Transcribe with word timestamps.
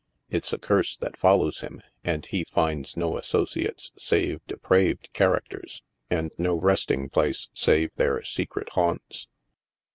It's 0.31 0.51
a 0.51 0.57
curse 0.57 0.97
that 0.97 1.15
follows 1.15 1.59
him, 1.59 1.83
and 2.03 2.25
he 2.25 2.43
finds 2.45 2.97
no 2.97 3.19
associates 3.19 3.91
save 3.99 4.43
de 4.47 4.55
praved 4.57 5.13
characters, 5.13 5.83
and 6.09 6.31
no 6.39 6.55
resting 6.59 7.07
place 7.07 7.49
save 7.53 7.91
their 7.97 8.23
secret 8.23 8.69
haunts. 8.71 9.27